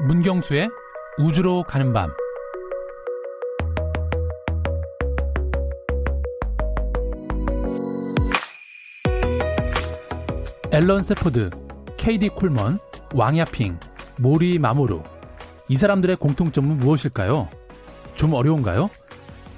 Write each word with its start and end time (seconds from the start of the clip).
문경수의 0.00 0.68
우주로 1.18 1.62
가는 1.62 1.92
밤 1.92 2.10
앨런 10.72 11.02
세포드, 11.02 11.50
케이디 11.96 12.28
콜먼, 12.28 12.78
왕야핑, 13.14 13.78
모리 14.18 14.58
마모루 14.58 15.02
이 15.68 15.76
사람들의 15.76 16.16
공통점은 16.16 16.76
무엇일까요? 16.78 17.48
좀 18.14 18.34
어려운가요? 18.34 18.90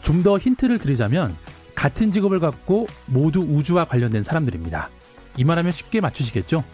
좀 0.03 0.23
더 0.23 0.39
힌트를 0.39 0.79
드리자면 0.79 1.37
같은 1.75 2.11
직업을 2.13 2.41
갖고 2.41 2.87
모두 3.07 3.41
우주와 3.41 3.85
관련된 3.85 4.23
사람들입니다. 4.23 4.89
이 5.37 5.45
말하면 5.45 5.71
쉽게 5.73 6.01
맞추시겠죠? 6.01 6.65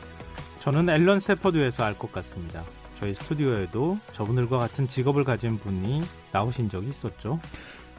저는 0.61 0.89
앨런 0.89 1.19
세퍼드에서 1.21 1.85
알 1.85 1.95
것 1.95 2.13
같습니다. 2.13 2.63
저희 2.95 3.15
스튜디오에도 3.15 3.99
저분들과 4.13 4.59
같은 4.59 4.89
직업을 4.89 5.25
가진 5.25 5.59
분이 5.59 6.03
나오신 6.33 6.69
적이 6.69 6.89
있었죠. 6.89 7.39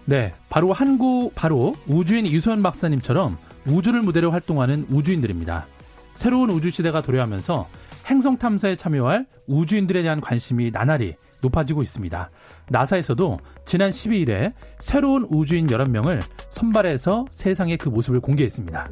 네, 0.05 0.34
바로 0.49 0.71
한국 0.71 1.34
바로 1.35 1.76
우주인 1.88 2.26
이소연 2.26 2.62
박사님처럼 2.62 3.38
우주를 3.66 4.02
무대로 4.02 4.31
활동하는 4.31 4.85
우주인들입니다. 4.90 5.68
새로운 6.13 6.49
우주 6.49 6.70
시대가 6.70 7.02
도래하면서 7.02 7.68
행성 8.08 8.38
탐사에 8.38 8.76
참여할 8.76 9.26
우주인들에 9.48 10.04
대한 10.04 10.21
관심이 10.21 10.71
나날이 10.71 11.16
높아지고 11.41 11.82
있습니다. 11.82 12.30
나사에서도 12.70 13.40
지난 13.66 13.91
12일에 13.91 14.54
새로운 14.80 15.27
우주인 15.30 15.68
11명을 15.68 16.21
선발해서 16.49 17.26
세상에 17.30 17.76
그 17.77 17.90
모습을 17.90 18.20
공개했습니다. 18.20 18.90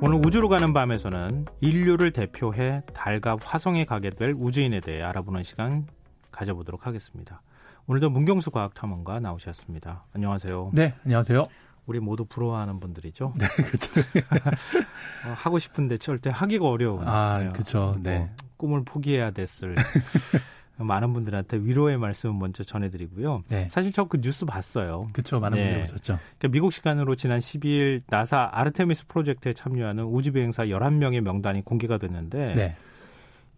오늘 0.00 0.24
우주로 0.24 0.48
가는 0.48 0.72
밤에서는 0.72 1.46
인류를 1.60 2.12
대표해 2.12 2.82
달과 2.94 3.36
화성에 3.42 3.84
가게 3.84 4.10
될 4.10 4.32
우주인에 4.36 4.80
대해 4.80 5.02
알아보는 5.02 5.42
시간 5.42 5.86
가져보도록 6.30 6.86
하겠습니다. 6.86 7.42
오늘도 7.88 8.10
문경수 8.10 8.50
과학탐험가 8.52 9.18
나오셨습니다. 9.18 10.04
안녕하세요. 10.14 10.70
네, 10.72 10.94
안녕하세요. 11.04 11.48
우리 11.86 11.98
모두 12.00 12.24
부러워하는 12.26 12.78
분들이죠. 12.80 13.34
네, 13.36 13.46
그렇죠. 13.48 14.00
어, 15.26 15.34
하고 15.34 15.58
싶은데 15.58 15.96
절대 15.98 16.30
하기가 16.30 16.68
어려운. 16.68 17.02
아, 17.08 17.50
그렇죠. 17.52 17.96
네. 18.00 18.18
뭐 18.18 18.28
꿈을 18.56 18.84
포기해야 18.84 19.32
됐을 19.32 19.74
많은 20.78 21.12
분들한테 21.12 21.58
위로의 21.58 21.98
말씀 21.98 22.38
먼저 22.38 22.62
전해드리고요. 22.64 23.42
네. 23.48 23.68
사실 23.70 23.92
저 23.92 24.04
그 24.08 24.20
뉴스 24.20 24.44
봤어요. 24.46 25.08
그렇죠. 25.12 25.38
많은 25.40 25.58
네. 25.58 25.64
분들이 25.64 25.82
보셨죠. 25.82 26.18
그러니까 26.38 26.48
미국 26.48 26.72
시간으로 26.72 27.14
지난 27.14 27.40
12일 27.40 28.02
나사 28.08 28.48
아르테미스 28.52 29.06
프로젝트에 29.06 29.52
참여하는 29.52 30.04
우주 30.04 30.32
비행사 30.32 30.64
11명의 30.66 31.20
명단이 31.20 31.64
공개가 31.64 31.98
됐는데 31.98 32.54
네. 32.54 32.76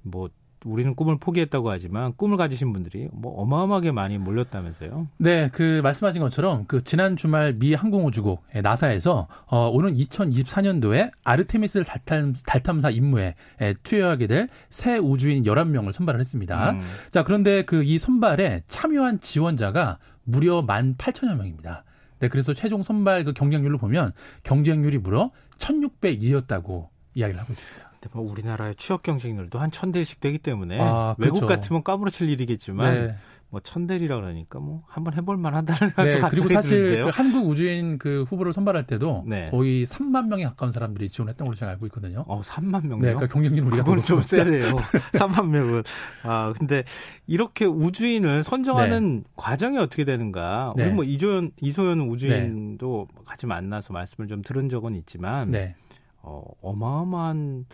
뭐 0.02 0.28
우리는 0.64 0.94
꿈을 0.94 1.19
포기했다고 1.19 1.70
하지만 1.70 2.12
꿈을 2.16 2.36
가지신 2.36 2.72
분들이 2.72 3.08
뭐 3.12 3.33
어마어마하게 3.41 3.92
많이 3.92 4.19
몰렸다면서요? 4.19 5.08
네, 5.19 5.48
그 5.53 5.80
말씀하신 5.83 6.20
것처럼 6.20 6.64
그 6.66 6.83
지난 6.84 7.16
주말 7.16 7.55
미 7.55 7.75
항공우주국 7.75 8.42
나사에서 8.62 9.27
어, 9.47 9.69
오는 9.70 9.94
2024년도에 9.94 11.11
아르테미스 11.25 11.83
달탐, 11.84 12.34
달탐사 12.47 12.91
임무에 12.91 13.34
투여하게 13.83 14.27
될 14.27 14.48
새 14.70 14.97
우주인 14.98 15.42
11명을 15.44 15.92
선발을 15.92 16.20
했습니다. 16.20 16.70
음. 16.72 16.81
자, 17.11 17.25
그런데 17.25 17.62
그 17.64 17.81
이 17.83 17.98
선발에 17.98 18.62
참여한 18.69 19.20
지원자가 19.20 19.98
무려 20.25 20.62
18,000여 20.64 21.34
명입니다. 21.36 21.83
네, 22.20 22.28
그래서 22.28 22.53
최종 22.53 22.83
선발 22.83 23.25
그 23.25 23.33
경쟁률로 23.33 23.78
보면 23.78 24.12
경쟁률이 24.44 24.98
무려 24.98 25.31
1,600이었다고 25.58 26.88
이야기를 27.14 27.41
하고 27.41 27.53
있습니다. 27.53 27.89
뭐 28.09 28.31
우리나라의 28.31 28.75
취업 28.77 29.03
경쟁률도 29.03 29.59
한 29.59 29.70
천 29.70 29.91
대씩 29.91 30.20
되기 30.20 30.39
때문에 30.39 30.78
아, 30.81 31.15
그렇죠. 31.16 31.34
외국 31.34 31.47
같으면 31.47 31.83
까무러칠 31.84 32.28
일이겠지만 32.31 32.94
네. 32.94 33.15
뭐 33.50 33.61
천 33.65 33.87
대리라 33.88 34.15
그러니까 34.16 34.59
뭐 34.61 34.84
한번 34.87 35.12
해볼 35.15 35.37
만하다는 35.37 35.93
네, 36.21 36.21
그리고 36.31 36.49
사실 36.49 37.03
그 37.05 37.10
한국 37.12 37.49
우주인 37.49 37.99
그 37.99 38.25
후보를 38.28 38.53
선발할 38.53 38.87
때도 38.87 39.25
네. 39.27 39.49
거의 39.50 39.84
3만 39.87 40.28
명에 40.28 40.44
가까운 40.44 40.71
사람들이 40.71 41.09
지원했던 41.09 41.44
걸로 41.47 41.56
제가 41.56 41.72
알고 41.72 41.87
있거든요. 41.87 42.25
어, 42.28 42.41
3만 42.43 42.87
명요? 42.87 43.00
네, 43.03 43.12
그러니까 43.12 43.27
경쟁률 43.27 43.65
우리가 43.66 43.83
그건 43.83 43.99
좀 44.00 44.22
세네요. 44.22 44.77
3만 45.15 45.49
명은. 45.49 45.83
아, 46.22 46.53
근데 46.56 46.84
이렇게 47.27 47.65
우주인을 47.65 48.44
선정하는 48.44 49.16
네. 49.19 49.22
과정이 49.37 49.78
어떻게 49.78 50.05
되는가? 50.05 50.75
우리 50.77 50.84
네. 50.84 50.91
뭐 50.93 51.03
이조연 51.05 51.50
이소연 51.60 52.00
우주인도 52.00 53.09
같이 53.25 53.47
만나서 53.47 53.93
말씀을 53.93 54.28
좀 54.28 54.43
들은 54.43 54.69
적은 54.69 54.94
있지만 54.94 55.49
네. 55.49 55.75
어, 56.22 56.42
어마어마한 56.60 57.66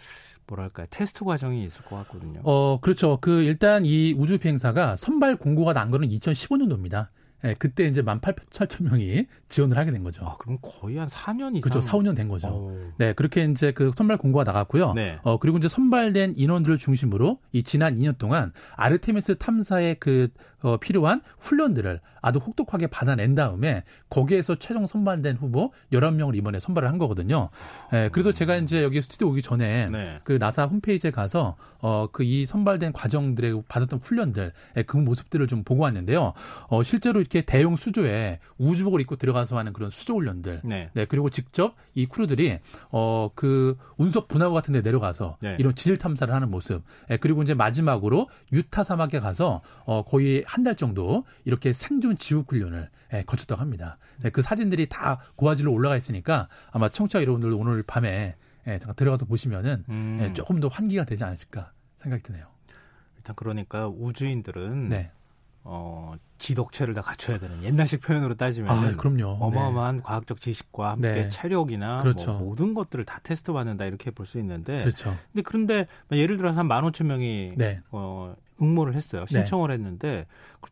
뭐랄까 0.47 0.87
테스트 0.91 1.25
과정이 1.25 1.65
있을 1.65 1.85
것 1.85 1.97
같거든요. 1.97 2.41
어, 2.45 2.79
그렇죠. 2.81 3.19
그 3.21 3.43
일단 3.43 3.85
이 3.85 4.15
우주 4.17 4.39
비행사가 4.39 4.97
선발 4.97 5.37
공고가 5.37 5.73
난 5.73 5.91
거는 5.91 6.09
2015년도입니다. 6.09 7.09
예, 7.45 7.55
그때 7.59 7.85
이제 7.87 8.03
만 8.03 8.21
8천 8.21 8.85
명이 8.85 9.27
지원을 9.49 9.79
하게 9.79 9.93
된 9.93 10.03
거죠. 10.03 10.25
아, 10.27 10.37
그럼 10.37 10.59
거의 10.61 10.99
한 10.99 11.09
4년 11.09 11.53
이상. 11.57 11.61
그렇죠. 11.63 11.81
4, 11.81 11.97
5년 11.99 12.15
된 12.15 12.29
거죠. 12.29 12.49
오. 12.49 12.71
어. 12.71 12.93
네, 12.99 13.13
그렇게 13.15 13.45
이제 13.45 13.73
그 13.73 13.91
선발 13.97 14.19
공고가 14.19 14.45
나갔고요. 14.45 14.93
네. 14.95 15.19
어, 15.23 15.39
그리고 15.39 15.59
이제 15.59 15.69
선발된 15.69 16.35
인원들을 16.37 16.77
중심으로 16.79 17.39
이 17.53 17.63
지난 17.63 17.97
2년 17.97 18.19
동안 18.19 18.53
아르테미스 18.77 19.39
탐사의 19.39 19.97
그 19.99 20.29
어, 20.63 20.79
필요한 20.79 21.23
훈련들을 21.39 22.01
아주 22.23 22.39
혹독하게 22.41 22.89
받아낸 22.89 23.35
다음에 23.35 23.85
거기에서 24.11 24.57
최종 24.57 24.87
선발된 24.87 25.37
후보 25.37 25.73
11명을 25.93 26.35
이번에 26.35 26.59
선발을 26.59 26.89
한 26.89 26.99
거거든요. 26.99 27.51
예, 27.93 28.09
그래서 28.13 28.33
제가 28.33 28.57
이제 28.57 28.83
여기 28.83 29.01
스튜디오 29.01 29.29
오기 29.29 29.43
전에 29.43 29.89
네. 29.91 30.19
그 30.25 30.33
나사 30.41 30.65
홈페이지에 30.65 31.11
가서 31.11 31.57
어, 31.81 32.09
그 32.13 32.27
이 32.27 32.45
선발된 32.45 32.93
과정들에 32.93 33.53
받았던 33.69 34.01
훈련들, 34.03 34.53
예, 34.77 34.83
그 34.83 34.97
모습들을 34.97 35.47
좀 35.47 35.63
보고 35.63 35.85
왔는데요. 35.85 36.33
어, 36.69 36.83
실제로 36.83 37.21
이렇게 37.27 37.43
대형 37.43 37.77
수조에 37.77 38.39
우주복을 38.59 39.01
입고 39.01 39.17
들어가서 39.17 39.59
하는 39.59 39.73
그런 39.73 39.91
수조 39.91 40.15
훈련들. 40.15 40.61
네. 40.65 40.91
네 40.95 41.05
그리고 41.07 41.29
직접 41.29 41.75
이 41.95 42.07
크루들이 42.07 42.61
어, 42.91 43.31
그 43.35 43.77
운석 43.97 44.29
분화구 44.29 44.55
같은 44.55 44.73
데 44.73 44.81
내려가서 44.81 45.39
네. 45.43 45.57
이런 45.59 45.75
지질 45.75 45.99
탐사를 45.99 46.33
하는 46.33 46.51
모습. 46.51 46.83
예, 47.11 47.17
그리고 47.17 47.43
이제 47.43 47.55
마지막으로 47.55 48.29
유타 48.53 48.83
사막에 48.83 49.19
가서 49.19 49.63
어, 49.85 50.05
거의 50.05 50.45
한 50.47 50.67
달 50.67 50.75
정도 50.75 51.25
이렇게 51.45 51.73
생존 51.73 52.19
지옥 52.19 52.51
훈련을 52.51 52.91
예, 53.13 53.23
거쳤다고 53.23 53.61
합니다. 53.61 53.99
네, 54.21 54.31
그 54.31 54.43
사진들이 54.43 54.89
다 54.89 55.21
고화질로 55.37 55.73
올라가 55.73 55.97
있으니까 55.97 56.49
아마 56.73 56.89
청취자 56.89 57.23
여러분들 57.23 57.53
오늘 57.53 57.85
밤에 57.85 58.35
예, 58.67 58.79
잠깐 58.81 58.97
들어가서 58.97 59.27
보시면은 59.27 59.85
음. 59.89 60.19
예, 60.21 60.33
조금 60.33 60.59
더 60.59 60.67
환기가 60.67 61.05
되지 61.05 61.23
않으실까 61.23 61.71
생각이 61.95 62.25
드네요. 62.25 62.47
일단 63.17 63.37
그러니까 63.37 63.87
우주인들은 63.89 64.89
네. 64.89 65.13
어, 65.69 66.15
지독체를 66.39 66.95
다 66.95 67.03
갖춰야 67.03 67.39
되는 67.39 67.63
옛날식 67.65 68.01
표현으로 68.03 68.35
따지면 68.35 68.71
아, 68.71 68.97
그럼요. 68.97 69.39
어마어마한 69.41 69.97
네. 69.97 70.03
과학적 70.05 70.41
지식과 70.41 70.91
함께 70.93 71.13
네. 71.13 71.29
체력이나 71.29 72.03
그렇죠. 72.03 72.35
뭐 72.35 72.49
모든 72.49 72.73
것들을 72.75 73.05
다 73.05 73.19
테스트 73.23 73.53
받는다 73.53 73.85
이렇게 73.87 74.11
볼 74.11 74.27
수 74.27 74.39
있는데 74.39 74.81
그렇죠. 74.81 75.17
근데 75.33 75.43
그런데 75.43 75.87
예를 76.13 76.37
들어서 76.37 76.59
한 76.61 76.69
15,000명이 76.69 77.55
네. 77.57 77.81
어, 77.91 78.35
응모를 78.63 78.95
했어요. 78.95 79.25
네. 79.27 79.39
신청을 79.39 79.71
했는데 79.71 80.27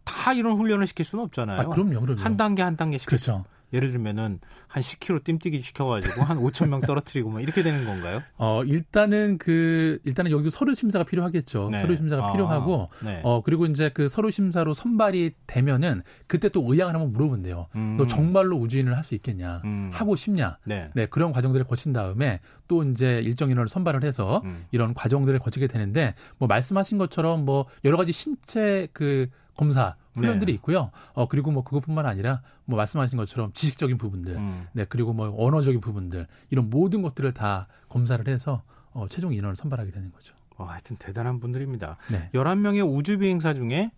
다 0.05 0.33
이런 0.33 0.57
훈련을 0.59 0.87
시킬 0.87 1.05
수는 1.05 1.25
없잖아요. 1.25 1.61
아, 1.61 1.65
그럼요, 1.67 2.01
그럼요. 2.01 2.21
한 2.21 2.37
단계 2.37 2.63
한 2.63 2.77
단계씩 2.77 3.07
그렇죠. 3.09 3.45
예를 3.75 3.91
들면은 3.93 4.41
한 4.67 4.83
10km 4.83 5.23
띰뛰기 5.23 5.61
시켜가지고 5.61 6.23
한 6.23 6.39
5천 6.39 6.69
명 6.69 6.81
떨어뜨리고 6.81 7.31
뭐 7.31 7.41
이렇게 7.41 7.63
되는 7.63 7.85
건가요? 7.85 8.23
어 8.37 8.65
일단은 8.65 9.39
그 9.39 10.01
일단은 10.05 10.31
여기 10.31 10.51
서류 10.51 10.75
심사가 10.75 11.05
필요하겠죠. 11.05 11.71
네. 11.71 11.81
서류 11.81 11.97
심사가 11.97 12.29
아, 12.29 12.33
필요하고 12.33 12.89
네. 13.05 13.21
어 13.23 13.43
그리고 13.43 13.67
이제 13.67 13.91
그 13.91 14.09
서류 14.09 14.31
심사로 14.33 14.75
선발이 14.75 15.33
되면은 15.47 16.03
그때 16.27 16.49
또 16.49 16.65
의향을 16.67 16.95
한번 16.95 17.13
물어본대요. 17.13 17.69
음. 17.77 17.97
너 17.99 18.07
정말로 18.07 18.57
우주인을 18.57 18.97
할 18.97 19.05
수 19.05 19.15
있겠냐? 19.15 19.61
음. 19.65 19.91
하고 19.93 20.17
싶냐? 20.17 20.57
네. 20.65 20.91
네. 20.95 21.07
그런 21.07 21.31
과정들을 21.31 21.67
거친 21.67 21.93
다음에 21.93 22.41
또 22.67 22.83
이제 22.83 23.21
일정 23.23 23.51
인원을 23.51 23.69
선발을 23.69 24.03
해서 24.03 24.41
음. 24.45 24.65
이런 24.73 24.95
과정들을 24.95 25.39
거치게 25.39 25.67
되는데 25.67 26.15
뭐 26.39 26.49
말씀하신 26.49 26.97
것처럼 26.99 27.45
뭐 27.45 27.67
여러 27.85 27.97
가지 27.99 28.13
신체 28.13 28.89
그 28.95 29.29
검사 29.57 29.97
훈련들이 30.15 30.53
네. 30.53 30.55
있고요. 30.57 30.91
어 31.13 31.29
그리고 31.29 31.51
뭐 31.51 31.65
그것뿐만 31.65 32.07
아니라 32.07 32.43
뭐 32.65 32.77
말씀하신 32.77 33.17
것처럼 33.17 33.53
지식적인 33.53 33.99
부분들, 33.99 34.37
음. 34.37 34.67
네 34.73 34.85
그리고 34.89 35.13
뭐 35.13 35.35
언어적인 35.37 35.81
부분들 35.81 36.27
이런 36.51 36.71
모든 36.71 37.03
것들을 37.03 37.33
다 37.35 37.67
검사를 37.89 38.27
해서 38.27 38.63
어 38.93 39.07
최종 39.09 39.33
인원을 39.33 39.57
선발하게 39.57 39.91
되는 39.91 40.13
거죠. 40.13 40.35
어, 40.57 40.65
하여튼 40.65 40.97
대단한 40.97 41.41
분들입니다. 41.41 41.97
네. 42.11 42.31
11명의 42.33 42.89
우주 42.89 43.19
비행사 43.19 43.55
중에 43.55 43.91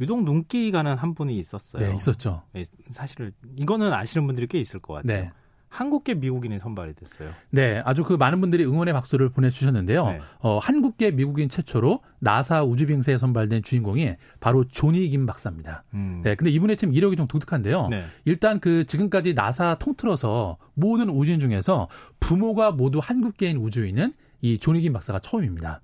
유독 0.00 0.22
눈기 0.24 0.70
가는 0.70 0.94
한 0.96 1.14
분이 1.14 1.36
있었어요. 1.38 1.88
네, 1.88 1.96
있었죠. 1.96 2.42
네, 2.52 2.64
사실 2.90 3.32
이거는 3.56 3.92
아시는 3.92 4.26
분들이 4.26 4.46
꽤 4.46 4.60
있을 4.60 4.80
것 4.80 4.94
같아요. 4.94 5.22
네. 5.22 5.32
한국계 5.76 6.14
미국인이 6.14 6.58
선발이 6.58 6.94
됐어요. 6.94 7.30
네, 7.50 7.82
아주 7.84 8.02
그 8.02 8.14
많은 8.14 8.40
분들이 8.40 8.64
응원의 8.64 8.94
박수를 8.94 9.28
보내주셨는데요. 9.28 10.06
네. 10.06 10.20
어, 10.38 10.58
한국계 10.58 11.10
미국인 11.10 11.50
최초로 11.50 12.00
나사 12.18 12.64
우주비행사에 12.64 13.18
선발된 13.18 13.62
주인공이 13.62 14.14
바로 14.40 14.64
조니 14.64 15.06
김 15.10 15.26
박사입니다. 15.26 15.84
음. 15.92 16.22
네, 16.24 16.34
근데 16.34 16.50
이분의 16.50 16.78
참 16.78 16.94
이력이 16.94 17.16
좀 17.16 17.28
독특한데요. 17.28 17.88
네. 17.88 18.04
일단 18.24 18.58
그 18.58 18.86
지금까지 18.86 19.34
나사 19.34 19.76
통틀어서 19.78 20.56
모든 20.72 21.10
우주인 21.10 21.40
중에서 21.40 21.88
부모가 22.20 22.70
모두 22.70 22.98
한국계인 23.02 23.58
우주인은 23.58 24.14
이 24.40 24.58
조니 24.58 24.80
김 24.80 24.94
박사가 24.94 25.18
처음입니다. 25.18 25.82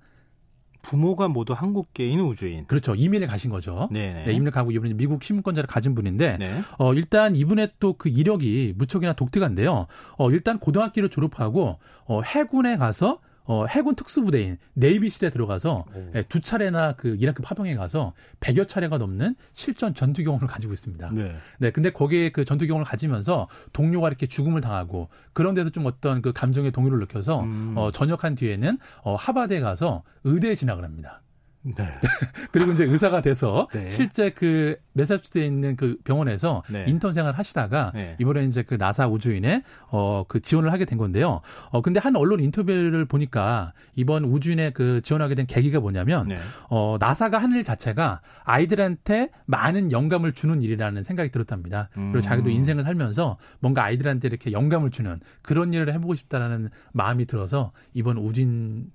부모가 0.83 1.27
모두 1.29 1.53
한국계인 1.53 2.19
우주인. 2.19 2.67
그렇죠. 2.67 2.93
이민을 2.93 3.27
가신 3.27 3.49
거죠. 3.49 3.89
네네. 3.91 4.25
네, 4.25 4.33
이민을 4.33 4.51
가고 4.51 4.69
이분이 4.71 4.93
미국 4.93 5.23
시민권자를 5.23 5.65
가진 5.67 5.95
분인데, 5.95 6.37
네. 6.37 6.61
어, 6.77 6.93
일단 6.93 7.35
이분의 7.35 7.71
또 7.79 7.93
그 7.97 8.09
이력이 8.09 8.73
무척이나 8.77 9.13
독특한데요. 9.13 9.87
어, 10.17 10.31
일단 10.31 10.59
고등학교를 10.59 11.09
졸업하고, 11.09 11.79
어, 12.05 12.21
해군에 12.21 12.75
가서 12.77 13.19
어, 13.45 13.65
해군 13.65 13.95
특수부대인 13.95 14.57
네이비실에 14.73 15.29
들어가서 15.29 15.85
예, 16.15 16.23
두 16.23 16.39
차례나 16.39 16.93
그 16.93 17.17
이라크 17.19 17.41
파병에 17.41 17.75
가서 17.75 18.13
100여 18.39 18.67
차례가 18.67 18.97
넘는 18.97 19.35
실전 19.53 19.93
전투 19.93 20.23
경험을 20.23 20.47
가지고 20.47 20.73
있습니다. 20.73 21.09
네. 21.11 21.35
네. 21.59 21.71
근데 21.71 21.89
거기에 21.89 22.29
그 22.29 22.45
전투 22.45 22.67
경험을 22.67 22.85
가지면서 22.85 23.47
동료가 23.73 24.07
이렇게 24.07 24.27
죽음을 24.27 24.61
당하고 24.61 25.09
그런 25.33 25.53
데서 25.53 25.69
좀 25.69 25.85
어떤 25.85 26.21
그 26.21 26.31
감정의 26.31 26.71
동요를 26.71 26.99
느껴서 26.99 27.41
음. 27.41 27.73
어, 27.75 27.91
전역한 27.91 28.35
뒤에는 28.35 28.77
어, 29.01 29.15
하바드에 29.15 29.59
가서 29.59 30.03
의대에 30.23 30.55
진학을 30.55 30.83
합니다. 30.83 31.22
네. 31.63 31.87
그리고 32.51 32.71
이제 32.73 32.83
의사가 32.83 33.21
돼서 33.21 33.67
네. 33.73 33.89
실제 33.89 34.29
그 34.29 34.77
메사추세츠에 34.93 35.45
있는 35.45 35.75
그 35.75 35.97
병원에서 36.03 36.61
네. 36.69 36.85
인턴 36.87 37.13
생활 37.13 37.33
하시다가 37.33 37.91
네. 37.95 38.15
이번에 38.19 38.43
이제 38.45 38.63
그 38.63 38.75
나사 38.75 39.07
우주인에 39.07 39.63
어 39.89 40.23
그 40.27 40.41
지원을 40.41 40.71
하게 40.71 40.85
된 40.85 40.97
건데요. 40.97 41.41
어 41.69 41.81
근데 41.81 41.99
한 41.99 42.15
언론 42.15 42.39
인터뷰를 42.39 43.05
보니까 43.05 43.73
이번 43.95 44.23
우주인에 44.25 44.71
그 44.71 45.01
지원하게 45.01 45.35
된 45.35 45.45
계기가 45.45 45.79
뭐냐면 45.79 46.27
네. 46.27 46.37
어 46.69 46.97
나사가 46.99 47.37
하는 47.37 47.57
일 47.57 47.63
자체가 47.63 48.21
아이들한테 48.43 49.29
많은 49.45 49.91
영감을 49.91 50.33
주는 50.33 50.61
일이라는 50.61 51.03
생각이 51.03 51.31
들었답니다. 51.31 51.89
음. 51.97 52.11
그리고 52.11 52.21
자기도 52.21 52.49
인생을 52.49 52.83
살면서 52.83 53.37
뭔가 53.59 53.83
아이들한테 53.83 54.27
이렇게 54.27 54.51
영감을 54.51 54.91
주는 54.91 55.19
그런 55.41 55.73
일을 55.73 55.93
해보고 55.93 56.15
싶다라는 56.15 56.69
마음이 56.91 57.25
들어서 57.25 57.71
이번 57.93 58.17
우주인 58.17 58.87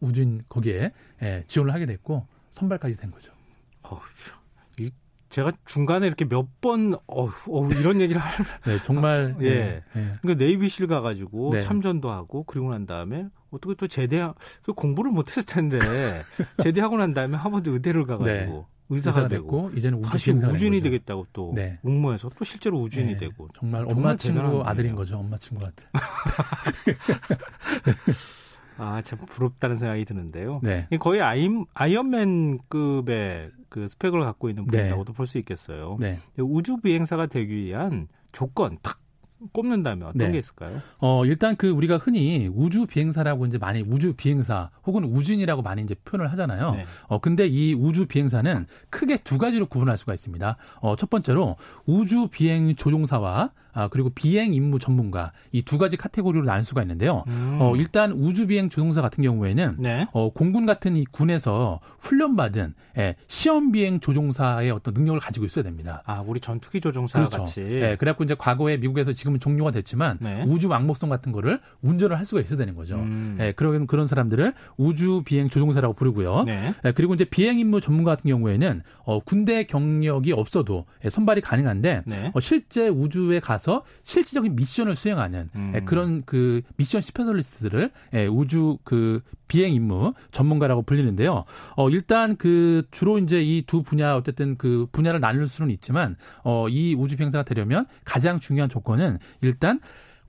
우준 0.00 0.42
거기에 0.48 0.92
예, 1.22 1.44
지원을 1.46 1.72
하게 1.74 1.86
됐고 1.86 2.26
선발까지 2.50 2.96
된 2.96 3.10
거죠. 3.10 3.32
어, 3.82 4.00
이, 4.78 4.90
제가 5.28 5.52
중간에 5.64 6.06
이렇게 6.06 6.24
몇 6.24 6.46
번 6.60 6.94
어, 7.06 7.24
어, 7.26 7.68
이런 7.78 8.00
얘기를 8.00 8.20
할 8.20 8.44
네, 8.66 8.82
정말 8.82 9.34
아, 9.38 9.42
예. 9.42 9.46
예. 9.46 9.82
예. 9.96 10.12
그러니까 10.22 10.44
네이비실 10.44 10.86
가 10.86 11.00
가지고 11.00 11.50
네. 11.52 11.60
참전도 11.60 12.10
하고 12.10 12.44
그리고 12.44 12.70
난 12.70 12.86
다음에 12.86 13.26
어떻게 13.50 13.74
또 13.74 13.86
제대 13.88 14.28
그 14.62 14.72
공부를 14.72 15.10
못 15.10 15.28
했을 15.28 15.42
텐데 15.44 15.78
제대하고 16.62 16.96
난 16.98 17.14
다음에 17.14 17.36
하버드 17.36 17.70
의대를 17.70 18.04
가 18.04 18.18
가지고 18.18 18.52
네. 18.52 18.64
의사가, 18.92 19.20
의사가 19.20 19.28
되고 19.28 19.70
이제는 19.76 20.02
다시 20.02 20.32
우주인이 20.32 20.80
되겠다고 20.80 21.26
또 21.32 21.52
네. 21.54 21.78
응모해서 21.86 22.28
또 22.36 22.44
실제로 22.44 22.80
우주인이 22.82 23.12
네. 23.12 23.18
되고 23.18 23.48
정말 23.54 23.84
엄마 23.88 24.16
친구 24.16 24.62
아들인 24.64 24.96
거죠 24.96 25.18
엄마 25.18 25.36
친구 25.36 25.64
같은. 25.64 25.86
아, 28.80 29.02
참 29.02 29.18
부럽다는 29.26 29.76
생각이 29.76 30.04
드는데요. 30.06 30.60
네. 30.62 30.88
거의 30.98 31.20
아이, 31.20 31.48
아이언맨급의 31.74 33.50
그 33.68 33.86
스펙을 33.86 34.20
갖고 34.20 34.48
있는 34.48 34.66
분이라고도 34.66 35.12
네. 35.12 35.16
볼수 35.16 35.38
있겠어요. 35.38 35.96
네. 36.00 36.18
우주 36.38 36.78
비행사가 36.78 37.26
되기 37.26 37.54
위한 37.54 38.08
조건 38.32 38.78
딱 38.82 38.98
꼽는다면 39.52 40.08
어떤 40.08 40.18
네. 40.18 40.32
게 40.32 40.38
있을까요? 40.38 40.80
어, 40.98 41.24
일단 41.24 41.56
그 41.56 41.68
우리가 41.68 41.96
흔히 41.96 42.50
우주 42.52 42.86
비행사라고 42.86 43.46
이제 43.46 43.58
많이 43.58 43.80
우주 43.80 44.12
비행사 44.14 44.70
혹은 44.86 45.04
우주인이라고 45.04 45.62
많이 45.62 45.82
이제 45.82 45.94
표현을 46.04 46.30
하잖아요. 46.32 46.72
네. 46.72 46.84
어, 47.06 47.20
근데 47.20 47.46
이 47.46 47.74
우주 47.74 48.06
비행사는 48.06 48.66
크게 48.90 49.18
두 49.18 49.38
가지로 49.38 49.66
구분할 49.66 49.96
수가 49.98 50.14
있습니다. 50.14 50.56
어, 50.80 50.96
첫 50.96 51.08
번째로 51.08 51.56
우주 51.86 52.28
비행 52.28 52.74
조종사와 52.74 53.52
아, 53.72 53.88
그리고 53.88 54.10
비행 54.10 54.52
임무 54.52 54.78
전문가 54.78 55.32
이 55.52 55.62
두 55.70 55.78
가지 55.78 55.96
카테고리로 55.96 56.44
나눌 56.44 56.64
수가 56.64 56.82
있는데요. 56.82 57.22
음. 57.28 57.58
어, 57.60 57.76
일단 57.76 58.10
우주 58.10 58.48
비행 58.48 58.68
조종사 58.70 59.00
같은 59.02 59.22
경우에는 59.22 59.76
네. 59.78 60.08
어, 60.12 60.32
공군 60.32 60.66
같은 60.66 60.96
이 60.96 61.04
군에서 61.04 61.78
훈련받은 62.00 62.74
예, 62.98 63.14
시험 63.28 63.70
비행 63.70 64.00
조종사의 64.00 64.72
어떤 64.72 64.94
능력을 64.94 65.20
가지고 65.20 65.46
있어야 65.46 65.62
됩니다. 65.62 66.02
아, 66.06 66.24
우리 66.26 66.40
전투기 66.40 66.80
조종사 66.80 67.18
그렇죠. 67.20 67.38
같이. 67.38 67.60
예, 67.60 67.96
그래갖고 68.00 68.24
이제 68.24 68.34
과거에 68.36 68.78
미국에서 68.78 69.12
지금은 69.12 69.38
종료가 69.38 69.70
됐지만 69.70 70.18
네. 70.20 70.44
우주 70.48 70.68
왕복선 70.68 71.08
같은 71.08 71.30
거를 71.30 71.60
운전을 71.82 72.18
할 72.18 72.26
수가 72.26 72.40
있어야 72.40 72.58
되는 72.58 72.74
거죠. 72.74 72.96
음. 72.96 73.36
예, 73.38 73.52
그런 73.52 73.86
그런 73.86 74.06
사람들을 74.08 74.52
우주 74.76 75.22
비행 75.24 75.48
조종사라고 75.48 75.94
부르고요. 75.94 76.44
네. 76.46 76.74
예, 76.84 76.92
그리고 76.92 77.14
이제 77.14 77.24
비행 77.24 77.58
임무 77.60 77.80
전문가 77.80 78.10
같은 78.16 78.28
경우에는 78.28 78.82
어, 79.04 79.20
군대 79.20 79.62
경력이 79.62 80.32
없어도 80.32 80.86
예, 81.04 81.10
선발이 81.10 81.42
가능한데 81.42 82.02
네. 82.06 82.30
어, 82.34 82.40
실제 82.40 82.88
우주에 82.88 83.38
가 83.38 83.58
가서 83.60 83.84
실질적인 84.02 84.56
미션을 84.56 84.96
수행하는 84.96 85.50
음. 85.54 85.72
예, 85.74 85.80
그런 85.80 86.22
그 86.24 86.62
mission 86.76 87.02
specialist들을 87.02 87.90
예, 88.14 88.26
우주 88.26 88.78
그 88.84 89.20
비행 89.48 89.74
임무 89.74 90.14
전문가라고 90.32 90.82
불리는데요. 90.82 91.44
어 91.76 91.90
일단 91.90 92.36
그 92.36 92.86
주로 92.90 93.18
이제 93.18 93.40
이 93.42 93.60
두 93.66 93.82
분야 93.82 94.16
어쨌든 94.16 94.56
그 94.56 94.86
분야를 94.90 95.20
나눌 95.20 95.46
수는 95.46 95.70
있지만 95.72 96.16
어이 96.42 96.94
우주 96.94 97.16
비행사가 97.16 97.44
되려면 97.44 97.86
가장 98.04 98.40
중요한 98.40 98.70
조건은 98.70 99.18
일단 99.42 99.80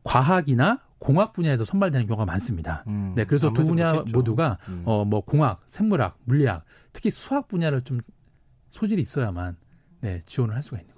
과학이나 0.04 0.82
공학 1.00 1.32
분야에서 1.34 1.64
선발되는 1.66 2.06
경우가 2.08 2.26
많습니다. 2.26 2.84
음, 2.88 3.14
네, 3.16 3.24
그래서 3.24 3.54
두 3.54 3.66
분야 3.66 3.92
그렇겠죠. 3.94 4.18
모두가 4.18 4.58
음. 4.68 4.84
어뭐 4.86 5.22
공학, 5.22 5.62
생물학, 5.66 6.18
물리학, 6.26 6.66
특히 6.94 7.10
수학 7.10 7.48
분야를 7.48 7.82
좀 7.82 8.02
소질이 8.70 9.02
있어야만 9.02 9.56
네, 10.02 10.20
지원을 10.26 10.54
할 10.54 10.62
수가 10.62 10.78
있는. 10.78 10.91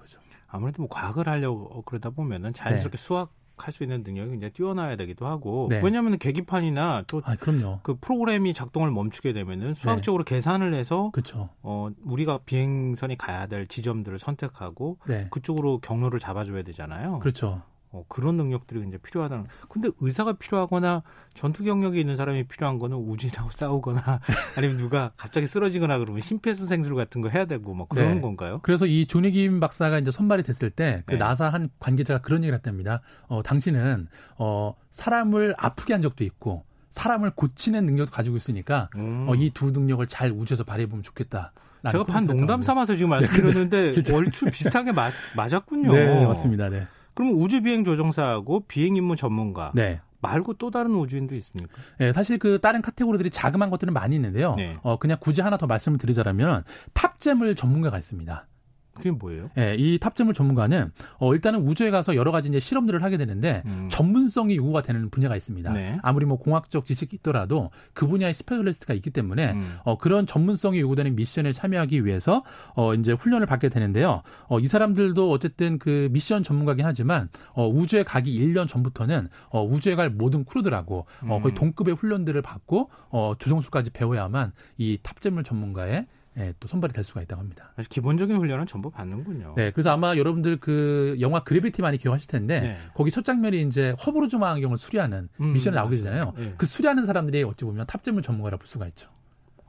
아무래도 0.53 0.83
뭐 0.83 0.87
과학을 0.89 1.27
하려고 1.27 1.81
그러다 1.81 2.11
보면은 2.11 2.53
자연스럽게 2.53 2.97
네. 2.97 3.03
수학 3.03 3.33
할수 3.57 3.83
있는 3.83 4.03
능력이 4.03 4.31
굉장히 4.31 4.53
뛰어나야 4.53 4.95
되기도 4.95 5.27
하고 5.27 5.67
네. 5.69 5.79
왜냐하면 5.83 6.17
계기판이나 6.17 7.03
또그 7.07 7.23
아, 7.25 7.95
프로그램이 8.01 8.53
작동을 8.53 8.91
멈추게 8.91 9.33
되면은 9.33 9.73
수학적으로 9.73 10.23
네. 10.23 10.35
계산을 10.35 10.73
해서 10.73 11.11
그쵸. 11.13 11.49
어 11.61 11.89
우리가 12.03 12.39
비행선이 12.45 13.17
가야 13.17 13.47
될 13.47 13.67
지점들을 13.67 14.17
선택하고 14.19 14.97
네. 15.07 15.27
그쪽으로 15.31 15.79
경로를 15.79 16.19
잡아줘야 16.19 16.63
되잖아요. 16.63 17.19
그렇죠. 17.19 17.61
어, 17.93 18.03
그런 18.09 18.35
능력들이 18.37 18.83
이제 18.87 18.97
필요하다는. 18.97 19.45
근데 19.69 19.89
의사가 20.01 20.33
필요하거나 20.33 21.03
전투 21.35 21.63
경력이 21.63 21.99
있는 21.99 22.17
사람이 22.17 22.45
필요한 22.47 22.79
거는 22.79 22.97
우진하고 22.97 23.49
싸우거나 23.53 24.19
아니면 24.57 24.77
누가 24.77 25.11
갑자기 25.15 25.45
쓰러지거나 25.45 25.99
그러면 25.99 26.19
심폐소생술 26.21 26.95
같은 26.95 27.21
거 27.21 27.29
해야 27.29 27.45
되고 27.45 27.73
뭐 27.75 27.87
그런 27.87 28.15
네. 28.15 28.21
건가요? 28.21 28.59
그래서 28.63 28.87
이 28.87 29.05
조니김 29.05 29.59
박사가 29.59 29.99
이제 29.99 30.09
선발이 30.09 30.41
됐을 30.41 30.71
때그 30.71 31.11
네. 31.11 31.17
나사 31.17 31.49
한 31.49 31.69
관계자가 31.79 32.21
그런 32.21 32.43
얘기를 32.43 32.57
했답니다. 32.57 33.01
어, 33.27 33.43
당신은 33.43 34.07
어, 34.39 34.75
사람을 34.89 35.53
아프게 35.57 35.93
한 35.93 36.01
적도 36.01 36.23
있고 36.23 36.65
사람을 36.89 37.31
고치는 37.35 37.85
능력도 37.85 38.11
가지고 38.11 38.37
있으니까 38.37 38.89
음. 38.95 39.25
어, 39.29 39.35
이 39.35 39.51
두 39.51 39.69
능력을 39.71 40.05
잘 40.07 40.31
우주에서 40.31 40.63
발휘해보면 40.63 41.03
좋겠다. 41.03 41.53
제가 41.91 42.05
반 42.05 42.25
농담 42.25 42.61
삼아서 42.63 42.95
지금 42.95 43.09
말씀드렸는데 43.11 43.91
네, 44.01 44.13
얼추 44.13 44.45
비슷하게 44.45 44.93
맞, 44.93 45.13
맞았군요. 45.35 45.91
네, 45.91 46.25
맞습니다. 46.25 46.69
네. 46.69 46.87
그럼 47.13 47.41
우주 47.41 47.61
비행 47.61 47.83
조종사하고 47.83 48.61
비행 48.67 48.95
임무 48.95 49.15
전문가 49.15 49.71
네. 49.75 50.01
말고 50.23 50.53
또 50.53 50.71
다른 50.71 50.95
우주인도 50.95 51.35
있습니까? 51.35 51.73
네, 51.99 52.13
사실 52.13 52.39
그 52.39 52.59
다른 52.61 52.81
카테고리들이 52.81 53.29
자그마한 53.29 53.69
것들은 53.69 53.93
많이 53.93 54.15
있는데요. 54.15 54.55
네. 54.55 54.77
어, 54.81 54.97
그냥 54.97 55.17
굳이 55.19 55.41
하나 55.41 55.57
더 55.57 55.67
말씀을 55.67 55.97
드리자면 55.97 56.63
탑재물 56.93 57.55
전문가가 57.55 57.97
있습니다. 57.97 58.47
그게 58.93 59.11
뭐예요? 59.11 59.49
예, 59.57 59.75
이 59.77 59.97
탑재물 59.97 60.33
전문가는 60.33 60.91
어 61.17 61.33
일단은 61.33 61.67
우주에 61.67 61.89
가서 61.89 62.15
여러 62.15 62.31
가지 62.31 62.49
이제 62.49 62.59
실험들을 62.59 63.01
하게 63.01 63.17
되는데 63.17 63.63
음. 63.65 63.87
전문성이 63.89 64.55
요구가 64.55 64.81
되는 64.81 65.09
분야가 65.09 65.35
있습니다. 65.35 65.73
네. 65.73 65.97
아무리 66.03 66.25
뭐 66.25 66.37
공학적 66.37 66.85
지식이 66.85 67.17
있더라도 67.17 67.71
그 67.93 68.07
분야의 68.07 68.33
specialist가 68.33 68.93
있기 68.93 69.09
때문에 69.09 69.53
음. 69.53 69.77
어 69.83 69.97
그런 69.97 70.27
전문성이 70.27 70.79
요구되는 70.79 71.15
미션에 71.15 71.53
참여하기 71.53 72.05
위해서 72.05 72.43
어 72.75 72.93
이제 72.93 73.13
훈련을 73.13 73.47
받게 73.47 73.69
되는데요. 73.69 74.21
어이 74.47 74.67
사람들도 74.67 75.31
어쨌든 75.31 75.79
그 75.79 76.09
미션 76.11 76.43
전문가긴 76.43 76.85
하지만 76.85 77.29
어 77.53 77.67
우주에 77.67 78.03
가기 78.03 78.39
1년 78.39 78.67
전부터는 78.67 79.27
어 79.49 79.63
우주에 79.63 79.95
갈 79.95 80.11
모든 80.11 80.45
crew들하고 80.45 81.05
어 81.23 81.39
거의 81.41 81.53
음. 81.53 81.55
동급의 81.55 81.95
훈련들을 81.95 82.41
받고 82.43 82.91
어 83.09 83.33
조종술까지 83.39 83.89
배워야만 83.89 84.51
이 84.77 84.99
탑재물 85.01 85.43
전문가의 85.43 86.05
예, 86.37 86.53
또 86.59 86.67
선발이 86.67 86.93
될 86.93 87.03
수가 87.03 87.21
있다고 87.21 87.39
합니다. 87.41 87.73
기본적인 87.89 88.35
훈련은 88.35 88.65
전부 88.65 88.89
받는군요. 88.89 89.53
네, 89.55 89.71
그래서 89.71 89.91
아마 89.91 90.15
여러분들 90.15 90.57
그 90.57 91.15
영화 91.19 91.43
그래비티 91.43 91.81
많이 91.81 91.97
기억하실 91.97 92.27
텐데 92.27 92.59
네. 92.59 92.77
거기 92.95 93.11
첫 93.11 93.23
장면이 93.23 93.61
이제 93.63 93.95
허블 94.05 94.28
우주 94.28 94.37
망원경을 94.37 94.77
수리하는 94.77 95.29
음, 95.39 95.53
미션에 95.53 95.73
나오게 95.73 95.97
되잖아요. 95.97 96.33
네. 96.35 96.53
그 96.57 96.65
수리하는 96.65 97.05
사람들이 97.05 97.43
어찌 97.43 97.65
보면 97.65 97.85
탑재물 97.85 98.23
전문가라 98.23 98.57
볼 98.57 98.67
수가 98.67 98.87
있죠. 98.87 99.09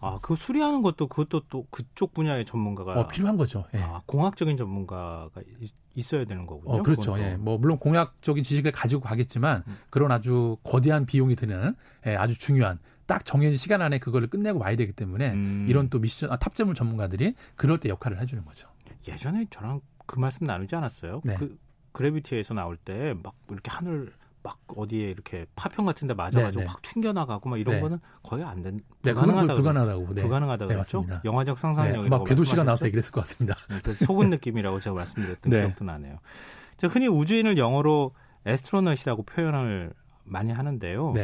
아, 0.05 0.19
그 0.21 0.37
수리하는 0.37 0.83
것도 0.83 1.07
그것도 1.07 1.43
또 1.49 1.67
그쪽 1.71 2.13
분야의 2.13 2.45
전문가가 2.45 3.01
어, 3.01 3.09
필요한 3.09 3.37
거죠. 3.37 3.65
예. 3.75 3.81
아, 3.81 4.03
공학적인 4.07 4.57
전문가가 4.57 5.31
있, 5.97 6.15
어야 6.15 6.25
되는 6.25 6.47
거군요. 6.47 6.77
어, 6.77 6.83
그렇죠. 6.83 7.19
예. 7.19 7.37
뭐 7.37 7.57
물론 7.59 7.79
공학적인 7.79 8.45
지식을 8.45 8.73
가지고 8.73 9.03
가겠지만 9.03 9.63
음. 9.67 9.77
그런 9.91 10.13
아주 10.13 10.57
거대한 10.63 11.07
비용이 11.07 11.37
드는 11.37 11.75
예, 12.07 12.17
아주 12.17 12.39
중요한 12.39 12.79
딱 13.07 13.25
정해진 13.25 13.57
시간 13.57 13.83
안에 13.83 13.99
그거를 13.99 14.29
끝내고 14.29 14.59
와야 14.61 14.77
되기 14.77 14.93
때문에 14.93 15.33
음. 15.33 15.67
이런 15.69 15.89
또 15.89 15.99
미션 15.99 16.31
아, 16.31 16.37
탑재물 16.37 16.75
전문가들이 16.75 17.35
그럴 17.57 17.79
때 17.81 17.89
역할을 17.89 18.21
해 18.21 18.27
주는 18.27 18.45
거죠. 18.45 18.69
예전에 19.09 19.47
저랑 19.51 19.81
그 20.07 20.19
말씀 20.19 20.47
나누지 20.47 20.75
않았어요? 20.77 21.21
네. 21.25 21.35
그 21.35 21.59
그래비티에서 21.93 22.55
나올 22.55 22.77
때 22.77 23.15
막 23.23 23.35
이렇게 23.49 23.71
하늘 23.71 24.13
막 24.45 24.59
어디에 24.77 25.09
이렇게 25.09 25.47
파편 25.57 25.87
같은 25.87 26.07
데 26.07 26.13
맞아가지고 26.13 26.51
네, 26.51 26.61
네. 26.61 26.67
확 26.67 26.83
튕겨나가고 26.83 27.49
막 27.49 27.59
이런 27.59 27.77
네. 27.77 27.81
거는 27.81 27.99
거의 28.23 28.45
안 28.45 28.63
된, 28.63 28.79
불가능하다고. 29.03 29.47
네, 29.47 29.55
불가능하다고. 29.55 30.15
네. 30.15 30.21
불가능하다고 30.21 30.69
네, 30.69 30.75
그랬죠? 30.75 30.99
맞습니다. 30.99 31.23
영화적 31.25 31.59
상상력이. 31.59 32.09
막 32.11 32.25
궤도씨가 32.25 32.63
나와서 32.63 32.87
얘기했을 32.87 33.11
것 33.11 33.23
같습니다. 33.23 33.57
네, 33.83 33.93
속은 33.95 34.29
느낌이라고 34.29 34.81
제가 34.81 34.95
말씀드렸던 34.97 35.51
기억도 35.51 35.85
나네요. 35.87 36.19
자, 36.77 36.89
흔히 36.89 37.09
우주인을 37.09 37.57
영어로 37.57 38.13
astronaut이라고 38.45 39.23
표현을 39.23 39.95
많이 40.25 40.53
하는데요. 40.53 41.15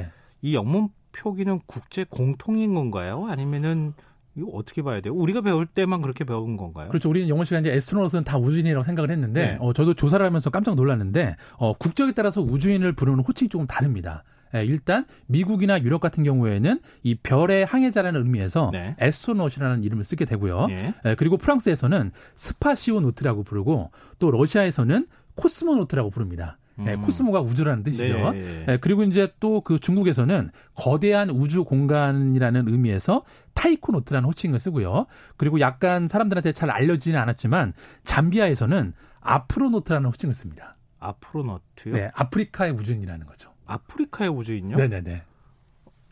이 0.40 0.54
영문 0.54 0.88
표기는 1.12 1.60
국제 1.66 2.06
공통인 2.08 2.72
건가요? 2.72 3.26
아니면은 3.26 3.92
이거 4.36 4.48
어떻게 4.52 4.82
봐야 4.82 5.00
돼요? 5.00 5.14
우리가 5.14 5.40
배울 5.40 5.66
때만 5.66 6.00
그렇게 6.00 6.24
배운 6.24 6.56
건가요? 6.56 6.88
그렇죠. 6.88 7.08
우리는 7.08 7.28
영어 7.28 7.44
시간에 7.44 7.68
astronaut은 7.70 8.24
다 8.24 8.38
우주인이라고 8.38 8.84
생각을 8.84 9.10
했는데, 9.10 9.46
네. 9.46 9.58
어, 9.60 9.72
저도 9.72 9.94
조사를 9.94 10.24
하면서 10.24 10.50
깜짝 10.50 10.76
놀랐는데, 10.76 11.36
어, 11.56 11.72
국적에 11.74 12.12
따라서 12.12 12.40
우주인을 12.40 12.92
부르는 12.92 13.20
호칭이 13.20 13.48
조금 13.48 13.66
다릅니다. 13.66 14.22
예, 14.54 14.64
일단 14.64 15.04
미국이나 15.26 15.80
유럽 15.80 16.00
같은 16.00 16.24
경우에는 16.24 16.80
이 17.02 17.14
별의 17.14 17.64
항해자라는 17.64 18.22
의미에서 18.24 18.70
네. 18.72 18.96
astronaut이라는 18.98 19.84
이름을 19.84 20.04
쓰게 20.04 20.24
되고요. 20.24 20.66
네. 20.66 20.94
예, 21.04 21.14
그리고 21.14 21.36
프랑스에서는 21.36 22.10
spationaute라고 22.34 23.44
부르고 23.44 23.90
또 24.18 24.30
러시아에서는 24.30 25.06
cosmonaut라고 25.36 26.10
부릅니다. 26.10 26.58
예, 26.86 26.94
음. 26.94 27.02
cosmo가 27.02 27.40
우주라는 27.40 27.82
뜻이죠. 27.82 28.32
네. 28.32 28.64
예, 28.68 28.76
그리고 28.78 29.02
이제 29.04 29.32
또 29.40 29.60
그 29.62 29.78
중국에서는 29.78 30.50
거대한 30.74 31.30
우주 31.30 31.64
공간이라는 31.64 32.68
의미에서 32.68 33.24
taikonaut라는 33.54 34.26
호칭을 34.28 34.58
쓰고요. 34.58 35.06
그리고 35.36 35.60
약간 35.60 36.08
사람들한테 36.08 36.52
잘 36.52 36.70
알려지지는 36.70 37.18
않았지만 37.20 37.72
잠비아에서는 38.04 38.92
afronaut라는 39.20 40.08
호칭을 40.08 40.34
씁니다. 40.34 40.76
afronaut요? 40.98 41.94
네, 41.94 42.10
아프리카의 42.14 42.72
우주인이라는 42.72 43.26
거죠. 43.26 43.50
아프리카의 43.66 44.30
우주인요? 44.30 44.76
네네네. 44.76 45.22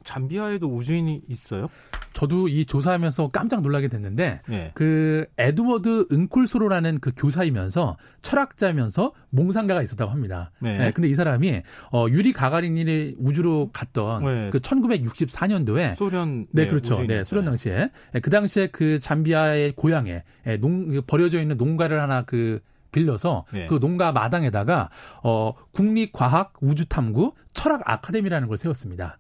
잠비아에도 0.09 0.75
우주인이 0.75 1.21
있어요? 1.29 1.69
저도 2.15 2.49
이 2.49 2.65
조사하면서 2.65 3.29
깜짝 3.29 3.61
놀라게 3.61 3.89
됐는데 3.89 4.41
네. 4.49 4.71
그 4.73 5.27
에드워드 5.37 6.09
은콜로소라는 6.11 6.99
그 7.01 7.13
교사이면서 7.15 7.99
철학자면서 8.23 9.13
몽상가가 9.29 9.83
있었다고 9.83 10.11
합니다. 10.11 10.51
네. 10.61 10.79
네 10.79 10.93
근데 10.93 11.09
이 11.09 11.15
사람이 11.15 11.63
어 11.93 12.07
유리 12.09 12.33
가가린이 12.33 13.17
우주로 13.19 13.69
갔던 13.75 14.25
네. 14.25 14.51
그 14.51 14.61
1964년도에 14.61 15.95
소련 15.95 16.47
네, 16.53 16.65
네 16.65 16.69
그렇죠. 16.69 17.07
네, 17.07 17.23
소련 17.23 17.45
당시에 17.45 17.91
네, 18.15 18.21
그 18.21 18.31
당시에 18.31 18.69
그 18.69 18.99
잠비아의 19.01 19.73
고향에 19.77 20.25
예, 20.47 20.57
농 20.57 21.03
버려져 21.07 21.41
있는 21.41 21.59
농가를 21.59 22.01
하나 22.01 22.23
그 22.23 22.61
빌려서 22.93 23.45
예. 23.55 23.67
그 23.67 23.79
농가 23.79 24.13
마당에다가 24.13 24.89
어 25.23 25.53
국립과학 25.73 26.55
우주탐구 26.61 27.35
철학 27.53 27.83
아카데미라는 27.85 28.49
걸 28.49 28.57
세웠습니다. 28.57 29.19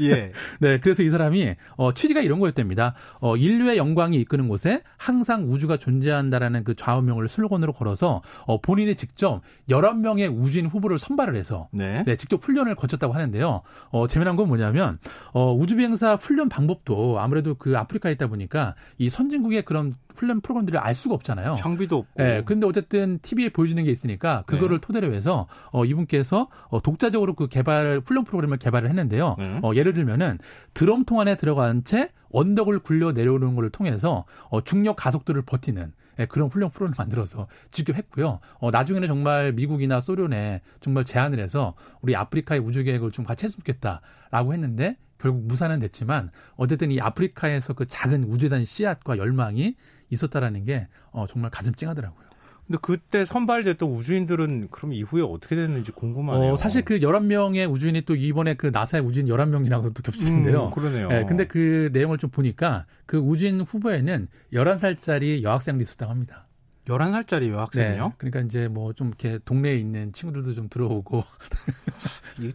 예. 0.00 0.32
네, 0.60 0.78
그래서 0.80 1.02
이 1.02 1.10
사람이 1.10 1.54
어 1.76 1.92
취지가 1.92 2.20
이런 2.20 2.38
거였답니다. 2.40 2.94
어 3.20 3.36
인류의 3.36 3.76
영광이 3.76 4.16
이끄는 4.16 4.48
곳에 4.48 4.82
항상 4.96 5.50
우주가 5.50 5.76
존재한다라는 5.76 6.64
그 6.64 6.74
좌우명을 6.74 7.28
슬로건으로 7.28 7.72
걸어서 7.72 8.22
어 8.46 8.60
본인이 8.60 8.94
직접 8.96 9.42
11명의 9.68 10.34
우주인 10.34 10.66
후보를 10.66 10.98
선발을 10.98 11.36
해서 11.36 11.68
네. 11.70 12.02
네, 12.04 12.16
직접 12.16 12.42
훈련을 12.42 12.74
거쳤다고 12.76 13.12
하는데요. 13.12 13.62
어 13.90 14.06
재미난 14.06 14.36
건 14.36 14.48
뭐냐면 14.48 14.96
어 15.32 15.54
우주 15.54 15.76
비행사 15.76 16.14
훈련 16.14 16.48
방법도 16.48 17.20
아무래도 17.20 17.54
그 17.54 17.76
아프리카에 17.76 18.12
있다 18.12 18.28
보니까 18.28 18.74
이 18.98 19.10
선진국의 19.10 19.64
그런 19.64 19.92
훈련 20.14 20.40
프로그램들을 20.40 20.78
알 20.78 20.94
수가 20.94 21.14
없잖아요. 21.14 21.56
장비도 21.56 21.96
없고. 21.98 22.22
네, 22.22 22.42
근데 22.44 22.66
어쨌든 22.66 23.18
TV에 23.20 23.50
보여주는 23.50 23.82
게 23.82 23.90
있으니까 23.90 24.44
그거를 24.46 24.80
네. 24.80 24.86
토대로 24.86 25.12
해서 25.12 25.46
어 25.72 25.84
이분께서 25.84 26.48
어 26.68 26.80
독자적으로 26.80 27.34
그 27.34 27.48
개발 27.48 28.00
훈련 28.04 28.24
프로그램을 28.24 28.58
개발을 28.58 28.90
했는데요. 28.98 29.36
네. 29.38 29.60
어, 29.62 29.72
예를 29.74 29.92
들면은 29.92 30.38
드럼통 30.72 31.20
안에 31.20 31.36
들어간 31.36 31.84
채 31.84 32.10
언덕을 32.30 32.80
굴려 32.80 33.12
내려오는 33.12 33.54
것을 33.54 33.70
통해서 33.70 34.24
어, 34.48 34.62
중력 34.62 34.96
가속도를 34.96 35.42
버티는 35.42 35.92
예, 36.18 36.26
그런 36.26 36.48
훈련 36.48 36.70
프로그램을 36.70 36.94
만들어서 36.96 37.48
직접 37.70 37.96
했고요. 37.96 38.40
어, 38.58 38.70
나중에는 38.70 39.08
정말 39.08 39.52
미국이나 39.52 40.00
소련에 40.00 40.60
정말 40.80 41.04
제안을 41.04 41.38
해서 41.38 41.74
우리 42.02 42.14
아프리카의 42.14 42.60
우주 42.60 42.84
계획을 42.84 43.10
좀 43.10 43.24
같이 43.24 43.44
했으면 43.44 43.64
좋겠다라고 43.64 44.52
했는데 44.52 44.96
결국 45.18 45.46
무산은 45.46 45.80
됐지만 45.80 46.30
어쨌든 46.56 46.90
이 46.90 47.00
아프리카에서 47.00 47.72
그 47.72 47.86
작은 47.86 48.30
대한 48.38 48.64
씨앗과 48.64 49.18
열망이 49.18 49.74
있었다라는 50.10 50.64
게 50.64 50.88
어, 51.10 51.26
정말 51.26 51.50
가슴 51.50 51.74
찡하더라고요. 51.74 52.24
근데 52.66 52.78
그때 52.80 53.24
선발됐던 53.24 53.88
우주인들은 53.88 54.68
그럼 54.70 54.92
이후에 54.94 55.22
어떻게 55.22 55.54
됐는지 55.54 55.92
궁금하네요. 55.92 56.52
어, 56.52 56.56
사실 56.56 56.82
그 56.82 56.98
11명의 57.00 57.70
우주인이 57.70 58.02
또 58.02 58.14
이번에 58.14 58.54
그 58.54 58.68
나사의 58.72 59.04
우주인 59.04 59.26
11명이랑도 59.26 59.92
또 59.94 60.02
겹치는데요. 60.02 60.66
음, 60.66 60.70
그러네요. 60.70 61.08
네, 61.08 61.26
근데 61.26 61.46
그 61.46 61.90
내용을 61.92 62.16
좀 62.16 62.30
보니까 62.30 62.86
그 63.04 63.18
우주인 63.18 63.60
후보에는 63.60 64.28
11살짜리 64.52 65.42
여학생도 65.42 65.82
있었다고 65.82 66.10
합니다. 66.10 66.46
11살짜리 66.86 67.50
여학생이요? 67.50 68.04
네, 68.06 68.12
그러니까 68.18 68.40
이제 68.40 68.68
뭐 68.68 68.94
좀 68.94 69.08
이렇게 69.08 69.38
동네에 69.44 69.76
있는 69.76 70.12
친구들도 70.12 70.54
좀 70.54 70.68
들어오고. 70.68 71.24
이, 72.40 72.52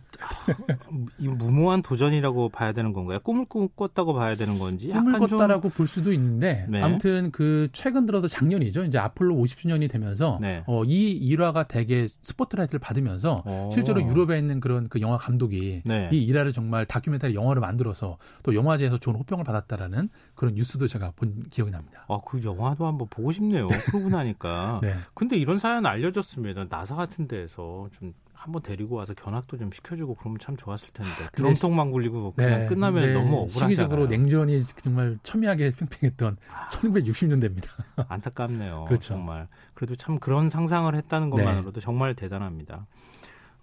이 1.20 1.28
무모한 1.28 1.82
도전이라고 1.82 2.50
봐야 2.50 2.74
되는 2.74 2.92
건가요? 2.92 3.20
꿈을 3.20 3.46
꿨다고 3.46 4.14
봐야 4.14 4.36
되는 4.36 4.60
건지? 4.60 4.90
꿈을 4.90 5.20
꿨다라고 5.20 5.70
좀... 5.70 5.72
볼 5.72 5.88
수도 5.88 6.12
있는데 6.12 6.66
네. 6.70 6.82
아무튼 6.82 7.32
그 7.32 7.70
최근 7.72 8.06
들어서 8.06 8.28
작년이죠. 8.28 8.84
이제 8.84 8.98
아폴로 8.98 9.36
50주년이 9.36 9.90
되면서 9.90 10.38
네. 10.42 10.64
어, 10.68 10.84
이 10.84 11.12
일화가 11.12 11.68
되게 11.68 12.08
스포트라이트를 12.24 12.80
받으면서 12.80 13.44
오. 13.46 13.50
어. 13.50 13.70
실제로 13.72 14.02
유럽에 14.02 14.38
있는 14.38 14.60
그런 14.60 14.90
그 14.90 15.00
영화 15.00 15.18
감독이 15.18 15.82
네. 15.86 16.10
이 16.12 16.24
일화를 16.26 16.52
정말 16.52 16.86
다큐멘터리 16.86 17.36
영화를 17.36 17.62
만들어서 17.62 18.18
또 18.44 18.56
영화제에서 18.56 18.98
좋은 18.98 19.16
호평을 19.16 19.44
받았다라는 19.46 20.10
그런 20.36 20.56
뉴스도 20.56 20.88
제가 20.88 21.14
본 21.16 21.46
기억이 21.50 21.72
납니다. 21.72 22.06
아, 22.10 22.20
그 22.26 22.44
영화도 22.44 22.86
한번 22.86 23.08
보고 23.10 23.32
싶네요. 23.32 23.68
그러고 23.68 24.10
나 24.10 24.19
니까. 24.24 24.80
네. 24.82 24.94
근데 25.14 25.38
이런 25.38 25.60
사연 25.60 25.86
알려졌으면 25.86 26.68
나사 26.70 26.96
같은 26.96 27.28
데에서 27.28 27.90
좀 27.92 28.14
한번 28.40 28.62
데리고 28.62 28.96
와서 28.96 29.14
견학도 29.14 29.58
좀 29.58 29.70
시켜주고 29.70 30.16
그러면 30.16 30.40
참 30.40 30.56
좋았을 30.56 30.94
텐데 30.94 31.12
드럼통만 31.34 31.92
굴리고 31.92 32.34
그냥 32.34 32.60
네, 32.62 32.66
끝나면 32.68 33.04
네, 33.04 33.14
너무 33.14 33.36
억울하잖아요. 33.40 33.70
시기적으로 33.70 34.08
냉전이 34.08 34.64
정말 34.64 35.20
첨예하게 35.24 35.72
팽팽했던 35.78 36.38
아, 36.50 36.70
1960년대입니다. 36.70 37.68
안타깝네요. 38.08 38.86
그렇죠. 38.88 39.10
정말 39.16 39.50
그래도 39.74 39.96
참 39.96 40.20
그런 40.20 40.50
상상을 40.50 40.94
했다는 40.96 41.32
네. 41.32 41.36
것만으로도 41.36 41.82
네. 41.82 41.82
정말 41.82 42.16
대단합니다. 42.16 42.88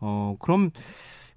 어 0.01 0.37
그럼 0.41 0.71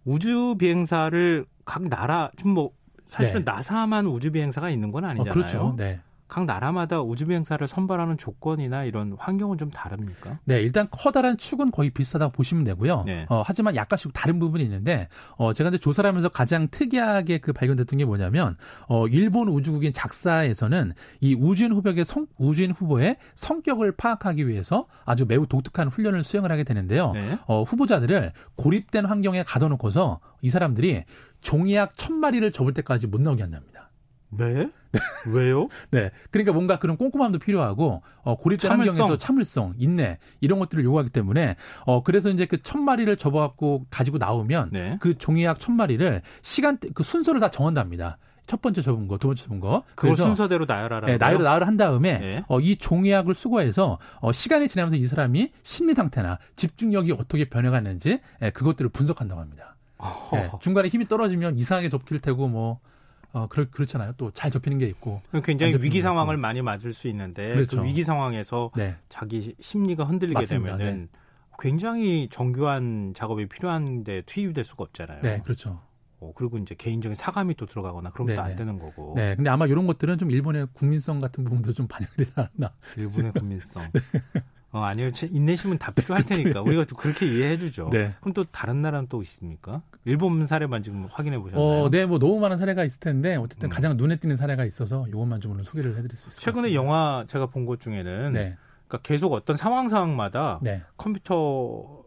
우주 0.04 0.56
비행사를 0.60 1.46
각 1.64 1.84
나라 1.88 2.32
지금 2.36 2.52
뭐 2.52 2.72
사실은 3.06 3.46
네. 3.46 3.52
나사만 3.52 4.06
우주 4.06 4.32
비행사가 4.34 4.70
있는 4.70 4.92
건 4.92 5.06
아니잖아요. 5.06 5.32
어, 5.32 5.34
그렇죠. 5.34 5.76
네. 5.78 6.02
각 6.30 6.46
나라마다 6.46 7.02
우주 7.02 7.26
비행사를 7.26 7.66
선발하는 7.66 8.18
조건이나 8.18 8.84
이런 8.84 9.16
환경은 9.18 9.58
좀 9.58 9.72
다릅니까? 9.72 10.40
네, 10.46 10.62
일단 10.62 10.88
커다란 10.92 11.38
축은 11.38 11.72
거의 11.72 11.90
비슷하다고 11.90 12.32
보시면 12.32 12.64
되고요. 12.64 13.04
네. 13.08 13.26
어, 13.30 13.42
하지만 13.44 13.76
약간씩 13.76 14.14
다른 14.14 14.38
부분이 14.38 14.64
있는데 14.64 15.10
어, 15.38 15.54
제가 15.54 15.70
이제 15.70 15.80
조사를 15.80 16.08
하면서 16.08 16.30
가장 16.30 16.68
특이하게 16.70 17.40
그 17.40 17.52
발견됐던 17.52 17.98
게 17.98 18.06
뭐냐면 18.06 18.58
어, 18.88 19.08
일본 19.08 19.50
우주국인 19.50 19.92
작사에서는 19.92 20.94
이 21.20 21.34
우주인 21.34 21.72
후보의 21.74 22.06
성, 22.06 22.28
우주인 22.38 22.72
후보의 22.72 23.18
성격을 23.34 23.94
파악하기 23.94 24.48
위해서 24.48 24.86
아주 25.06 25.26
매우 25.28 25.48
독특한 25.48 25.88
훈련을 25.88 26.24
수행을 26.24 26.52
하게 26.52 26.64
되는데요. 26.64 27.12
네. 27.12 27.40
어, 27.48 27.64
후보자들을 27.64 28.34
고립된 28.56 29.06
환경에 29.06 29.42
가둬놓고서 29.42 30.20
이 30.42 30.50
사람들이 30.50 31.06
종이약 31.42 31.98
천 31.98 32.18
마리를 32.18 32.52
접을 32.52 32.74
때까지 32.74 33.08
못 33.08 33.20
나오게 33.20 33.42
한답니다. 33.42 33.89
네? 34.32 34.70
왜요? 35.34 35.70
네. 35.92 36.12
그러니까 36.32 36.54
뭔가 36.54 36.78
그런 36.80 36.98
꼼꼼함도 36.98 37.40
필요하고 37.40 38.02
어 38.22 38.36
고립된 38.38 38.70
참을성. 38.70 38.96
환경에서 38.96 39.18
참을성, 39.18 39.74
인내 39.78 40.18
이런 40.40 40.60
것들을 40.60 40.84
요구하기 40.84 41.10
때문에 41.10 41.56
어 41.86 42.04
그래서 42.04 42.30
이제 42.30 42.46
그 42.46 42.58
천 42.62 42.84
마리를 42.84 43.16
접어 43.18 43.40
갖고 43.40 43.86
가지고 43.90 44.18
나오면 44.20 44.70
네. 44.72 44.98
그 45.00 45.18
종이약 45.18 45.60
천 45.60 45.76
마리를 45.76 46.22
시간 46.42 46.78
그 46.94 47.04
순서를 47.04 47.40
다 47.40 47.50
정한답니다. 47.50 48.18
첫 48.46 48.62
번째 48.64 48.82
접은 48.82 49.08
거, 49.08 49.18
두 49.20 49.28
번째 49.28 49.44
접은 49.46 49.60
거. 49.60 49.84
그걸 49.96 50.16
순서대로 50.16 50.66
나열하라. 50.66 51.06
네, 51.08 51.18
나열 51.18 51.44
나열을 51.44 51.68
한 51.68 51.78
다음에 51.78 52.18
네. 52.20 52.44
어, 52.48 52.60
이 52.60 52.76
종이약을 52.78 53.36
수거해서 53.36 54.00
어, 54.22 54.32
시간이 54.32 54.68
지나면서 54.68 54.96
이 54.98 55.06
사람이 55.06 55.52
심리 55.62 55.94
상태나 55.94 56.40
집중력이 56.56 57.12
어떻게 57.12 57.48
변해갔는지 57.48 58.20
예, 58.42 58.50
그것들을 58.50 58.90
분석한다고 58.90 59.40
합니다. 59.40 59.76
예, 60.36 60.50
중간에 60.62 60.88
힘이 60.88 61.08
떨어지면 61.08 61.58
이상하게 61.58 61.90
접힐 61.90 62.20
테고 62.20 62.48
뭐 62.48 62.80
어, 63.32 63.48
그렇, 63.48 63.70
그렇잖아요. 63.70 64.14
또 64.18 64.32
잘 64.32 64.50
접히는 64.52 64.78
게 64.78 64.88
있고. 64.88 65.22
굉장히 65.44 65.76
위기 65.82 66.02
상황을 66.02 66.36
있고. 66.36 66.42
많이 66.42 66.62
맞을 66.62 66.94
수 66.94 67.08
있는데 67.08 67.50
그 67.50 67.54
그렇죠. 67.56 67.82
그 67.82 67.88
위기 67.88 68.04
상황에서 68.04 68.72
네. 68.76 68.96
자기 69.10 69.56
심리가 69.60 70.04
흔들리게 70.04 70.34
맞습니다. 70.40 70.78
되면은 70.78 71.02
네. 71.12 71.20
굉장히 71.60 72.30
정교한 72.32 73.14
작업이 73.16 73.48
필요한데 73.48 74.22
투입이 74.24 74.54
될 74.54 74.64
수가 74.64 74.84
없잖아요. 74.86 75.22
네, 75.22 75.42
그렇죠. 75.44 75.82
어, 76.22 76.32
그리고 76.36 76.58
이제 76.58 76.76
개인적인 76.76 77.16
사감이 77.16 77.56
또 77.56 77.66
들어가거나 77.66 78.12
그러면 78.12 78.36
또안 78.36 78.56
되는 78.56 78.78
거고. 78.80 79.14
네, 79.16 79.36
근데 79.36 79.50
아마 79.50 79.66
이런 79.68 79.88
것들은 79.88 80.18
좀 80.18 80.32
일본의 80.32 80.68
국민성 80.74 81.20
같은 81.20 81.44
부분도 81.44 81.74
좀 81.74 81.88
반영되지 81.88 82.32
않았나. 82.36 82.74
일본의 82.98 83.32
국민성. 83.34 83.84
네. 83.94 84.02
어, 84.72 84.82
아니요. 84.82 85.10
인내심은 85.32 85.80
다 85.80 85.92
필요할 85.92 86.24
테니까 86.24 86.62
우리가 86.62 86.86
또 86.86 86.96
그렇게 86.96 87.26
이해해 87.26 87.58
주죠. 87.58 87.90
네. 87.92 88.14
그럼 88.20 88.34
또 88.34 88.44
다른 88.46 88.82
나라는 88.82 89.08
또 89.10 89.22
있습니까? 89.24 89.82
일본 90.06 90.46
사례만 90.46 90.84
지금 90.84 91.08
확인해 91.10 91.40
보셨나요? 91.40 91.64
어, 91.86 91.90
네, 91.90 92.06
뭐 92.06 92.20
너무 92.20 92.40
많은 92.40 92.58
사례가 92.58 92.84
있을 92.84 93.00
텐데 93.00 93.36
어쨌든 93.36 93.68
음. 93.68 93.70
가장 93.70 93.98
눈에 93.98 94.18
띄는 94.18 94.36
사례가 94.36 94.66
있어서 94.66 95.08
이것만 95.08 95.42
좀 95.42 95.54
오늘 95.54 95.64
소개를 95.64 95.92
해드릴 95.98 96.12
수 96.16 96.28
있을 96.30 96.36
것 96.40 96.42
최근에 96.42 96.74
영화 96.76 97.26
제가 97.28 97.48
본 97.48 97.66
것 97.66 97.80
중에는 97.82 98.34
네. 98.34 98.58
그러니까 98.88 98.98
계속 99.08 99.34
어떤 99.34 99.58
상황 99.58 99.90
상황마다 99.90 100.60
네. 100.62 100.84
컴퓨터 100.98 102.00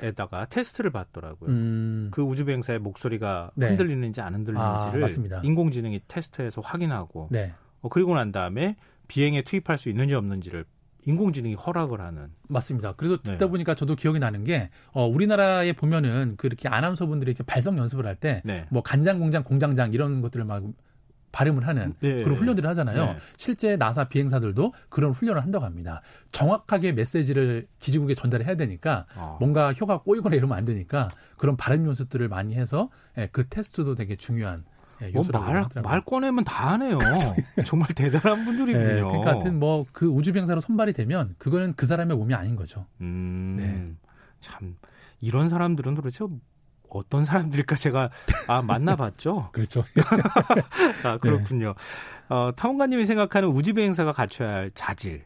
에다가 0.00 0.46
테스트를 0.46 0.90
받더라고요. 0.90 1.50
음. 1.50 2.08
그 2.12 2.22
우주 2.22 2.44
비행사의 2.44 2.80
목소리가 2.80 3.52
네. 3.54 3.68
흔들리는지 3.68 4.20
안 4.20 4.34
흔들리는지를 4.34 5.34
아, 5.36 5.40
인공지능이 5.44 6.00
테스트해서 6.08 6.60
확인하고 6.62 7.28
네. 7.30 7.54
어, 7.80 7.88
그리고 7.88 8.14
난 8.14 8.32
다음에 8.32 8.76
비행에 9.08 9.42
투입할 9.42 9.78
수 9.78 9.88
있는지 9.88 10.14
없는지를 10.14 10.64
인공지능이 11.04 11.54
허락을 11.54 12.00
하는. 12.00 12.28
맞습니다. 12.48 12.92
그래서 12.92 13.16
듣다 13.22 13.46
네. 13.46 13.48
보니까 13.48 13.74
저도 13.74 13.96
기억이 13.96 14.18
나는 14.18 14.44
게, 14.44 14.70
어, 14.92 15.06
우리나라에 15.06 15.72
보면은 15.72 16.34
그렇게 16.36 16.68
아나운서분들이 16.68 17.30
이렇게 17.30 17.44
발성 17.44 17.78
연습을 17.78 18.06
할 18.06 18.16
때, 18.16 18.42
네. 18.44 18.66
뭐 18.70 18.82
간장 18.82 19.18
공장, 19.18 19.42
공장장 19.42 19.92
이런 19.92 20.20
것들을 20.22 20.44
막 20.44 20.62
발음을 21.32 21.66
하는 21.66 21.94
네. 22.00 22.22
그런 22.22 22.36
훈련들을 22.36 22.68
하잖아요. 22.70 23.06
네. 23.06 23.16
실제 23.36 23.76
나사 23.76 24.04
비행사들도 24.04 24.74
그런 24.90 25.12
훈련을 25.12 25.42
한다고 25.42 25.64
합니다. 25.64 26.02
정확하게 26.30 26.92
메시지를 26.92 27.66
기지국에 27.80 28.14
전달해야 28.14 28.54
되니까 28.54 29.06
어. 29.16 29.38
뭔가 29.40 29.72
혀가 29.72 30.02
꼬이거나 30.02 30.36
이러면 30.36 30.56
안 30.56 30.66
되니까 30.66 31.10
그런 31.38 31.56
발음 31.56 31.86
연습들을 31.86 32.28
많이 32.28 32.54
해서 32.54 32.90
예, 33.16 33.28
그 33.32 33.48
테스트도 33.48 33.94
되게 33.94 34.14
중요한 34.14 34.64
예, 35.02 35.10
뭐 35.10 35.24
말, 35.32 35.64
말 35.82 36.00
꺼내면 36.00 36.44
다 36.44 36.72
하네요. 36.72 36.98
정말 37.66 37.88
대단한 37.88 38.44
분들이군요. 38.44 38.84
네, 38.86 38.94
그러니까 39.02 39.30
하여튼 39.32 39.58
뭐 39.58 39.84
그 39.92 40.06
우주 40.06 40.32
병사로 40.32 40.60
선발이 40.60 40.92
되면 40.92 41.34
그거는 41.38 41.74
그 41.76 41.86
사람의 41.86 42.16
몸이 42.16 42.34
아닌 42.34 42.56
거죠. 42.56 42.86
음, 43.00 43.56
네. 43.58 43.92
참 44.40 44.76
이런 45.20 45.48
사람들은 45.48 45.94
도대체 45.94 46.24
어떤 46.88 47.24
사람들일까 47.24 47.76
제가 47.76 48.10
아 48.48 48.62
만나봤죠. 48.62 49.50
그렇죠. 49.52 49.82
아 51.04 51.18
그렇군요. 51.18 51.74
네. 52.28 52.34
어, 52.34 52.52
탐험가님이 52.54 53.06
생각하는 53.06 53.48
우주 53.48 53.74
비행사가 53.74 54.12
갖춰야 54.12 54.50
할 54.54 54.70
자질 54.74 55.24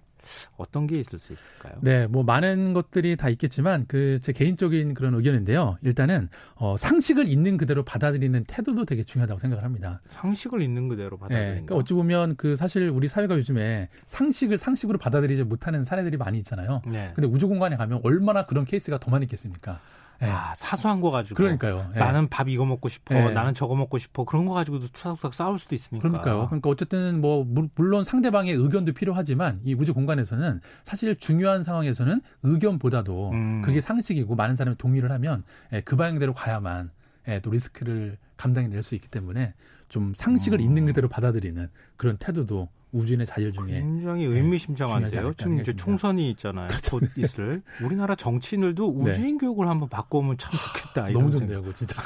어떤 0.57 0.87
게 0.87 0.99
있을 0.99 1.19
수 1.19 1.33
있을까요? 1.33 1.75
네, 1.81 2.07
뭐 2.07 2.23
많은 2.23 2.73
것들이 2.75 3.17
다 3.17 3.29
있겠지만 3.29 3.87
그 3.87 4.17
제 4.27 4.33
개인적인 4.33 4.95
그런 4.95 5.15
의견인데요. 5.15 5.79
일단은 5.83 6.29
어, 6.57 6.77
상식을 6.77 7.29
있는 7.29 7.57
그대로 7.57 7.85
받아들이는 7.85 8.45
태도도 8.49 8.85
되게 8.85 9.05
중요하다고 9.05 9.39
생각을 9.39 9.63
합니다. 9.63 10.01
상식을 10.09 10.63
있는 10.63 10.89
그대로 10.89 11.17
받아들이는. 11.17 11.45
네, 11.47 11.51
그러니까 11.53 11.77
어찌 11.77 11.95
보면 11.95 12.37
그 12.37 12.57
사실 12.57 12.89
우리 12.89 13.07
사회가 13.09 13.37
요즘에 13.37 13.89
상식을 14.07 14.59
상식으로 14.59 14.99
받아들이지 14.99 15.45
못하는 15.45 15.85
사례들이 15.85 16.17
많이 16.17 16.39
있잖아요. 16.39 16.83
네. 16.87 17.13
근데 17.15 17.29
우주 17.29 17.47
공간에 17.47 17.77
가면 17.77 18.01
얼마나 18.03 18.47
그런 18.47 18.65
케이스가 18.65 18.99
더 18.99 19.11
많이 19.11 19.25
있겠습니까? 19.25 19.81
네. 20.21 20.29
아, 20.31 20.55
사소한 20.55 21.01
거 21.01 21.11
가지고. 21.11 21.37
그러니까요. 21.37 21.91
네. 21.93 21.99
나는 21.99 22.29
밥 22.29 22.49
이거 22.49 22.65
먹고 22.65 22.89
싶어. 22.89 23.15
네. 23.15 23.31
나는 23.31 23.55
저거 23.55 23.75
먹고 23.75 23.99
싶어. 23.99 24.25
그런 24.25 24.47
거 24.47 24.55
가지고도 24.55 24.87
투닥투닥 24.89 25.35
싸울 25.35 25.59
수도 25.59 25.75
있으니까. 25.75 26.09
그러니까요. 26.09 26.47
그러니까 26.47 26.71
어쨌든 26.71 27.21
뭐 27.21 27.47
물론 27.75 28.05
상대방의 28.05 28.55
의견도 28.55 28.93
필요하지만 28.93 29.61
이 29.65 29.75
우주 29.75 29.95
공간에서는 29.95 30.61
사실 30.85 31.17
중요한 31.17 31.63
상황에서는 31.63 32.21
의견보다도 32.43 33.31
음. 33.31 33.63
그게 33.63 33.81
상식이고 33.81 34.35
많은 34.35 34.57
사람이 34.57 34.77
동의를 34.77 35.13
하면 35.13 35.45
예, 35.73 35.81
그 35.81 35.97
방향대로 35.97 36.33
가야만 36.33 36.91
예, 37.29 37.41
또 37.41 37.51
리스크를 37.51 38.19
감당해낼 38.37 38.83
수 38.83 38.95
있기 38.95 39.09
때문에 39.09 39.55
좀 39.89 40.13
상식을 40.17 40.61
음. 40.61 40.65
있는 40.65 40.87
그대로 40.87 41.09
받아들이는 41.09 41.69
그런 41.97 42.17
태도도 42.17 42.69
우주인의 42.97 43.27
자질 43.27 43.53
중에 43.53 43.67
굉장히 43.81 44.27
네, 44.27 44.37
의미심장한데요. 44.37 45.35
지금 45.35 45.61
이제 45.61 45.73
총선이 45.75 46.31
있잖아요. 46.31 46.69
그렇죠. 46.69 46.99
곧 46.99 47.19
있을 47.19 47.63
우리나라 47.83 48.15
정치인들도 48.15 49.03
네. 49.05 49.11
우주인 49.11 49.39
네. 49.39 49.47
교육을 49.47 49.69
한번 49.69 49.89
바꿔오면 49.89 50.39
참 50.39 50.53
좋겠다. 50.53 51.11
너무 51.11 51.31
좋네요, 51.31 51.63
그 51.63 51.75
진짜. 51.75 52.01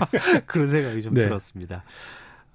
그런 0.46 0.68
생각이 0.68 1.02
좀 1.02 1.14
네. 1.14 1.22
들었습니다. 1.22 1.82